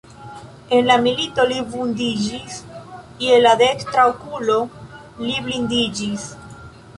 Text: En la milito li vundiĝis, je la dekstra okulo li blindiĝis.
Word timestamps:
En 0.75 0.87
la 0.91 0.93
milito 1.01 1.43
li 1.51 1.59
vundiĝis, 1.73 2.55
je 3.25 3.37
la 3.43 3.53
dekstra 3.61 4.07
okulo 4.15 4.57
li 5.27 5.37
blindiĝis. 5.51 6.27